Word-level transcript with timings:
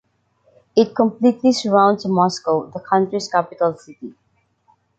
It 0.75 0.95
completely 0.95 1.53
surrounds 1.53 2.07
Moscow, 2.07 2.65
the 2.71 2.79
country's 2.79 3.27
capital 3.27 3.77
city. 3.77 4.15